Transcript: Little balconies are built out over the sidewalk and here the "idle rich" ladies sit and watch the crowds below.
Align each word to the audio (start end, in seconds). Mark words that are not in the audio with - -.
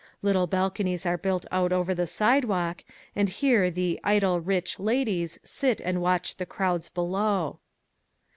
Little 0.23 0.47
balconies 0.47 1.05
are 1.05 1.15
built 1.15 1.45
out 1.51 1.71
over 1.71 1.93
the 1.93 2.07
sidewalk 2.07 2.83
and 3.15 3.29
here 3.29 3.69
the 3.69 3.99
"idle 4.03 4.39
rich" 4.39 4.79
ladies 4.79 5.39
sit 5.43 5.79
and 5.79 6.01
watch 6.01 6.37
the 6.37 6.45
crowds 6.47 6.89
below. 6.89 7.59